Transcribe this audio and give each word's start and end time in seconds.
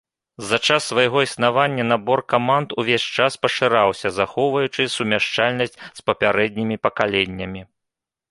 За 0.51 0.57
час 0.67 0.85
свайго 0.91 1.19
існавання 1.27 1.83
набор 1.91 2.21
каманд 2.33 2.71
увесь 2.83 3.05
час 3.19 3.33
пашыраўся, 3.43 4.07
захоўваючы 4.19 4.81
сумяшчальнасць 4.95 5.79
з 5.99 6.07
папярэднімі 6.11 6.75
пакаленнямі. 6.87 7.61